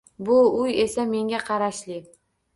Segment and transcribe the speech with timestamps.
[0.29, 2.01] Bu uy esa menga qarashli